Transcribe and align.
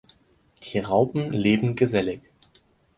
Die 0.63 0.79
Raupen 0.79 1.31
leben 1.31 1.75
gesellig. 1.75 2.21